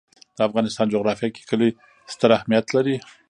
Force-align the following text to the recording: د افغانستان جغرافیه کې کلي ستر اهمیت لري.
د 0.37 0.39
افغانستان 0.47 0.87
جغرافیه 0.93 1.29
کې 1.35 1.41
کلي 1.49 1.69
ستر 2.13 2.29
اهمیت 2.37 2.65
لري. 2.75 2.95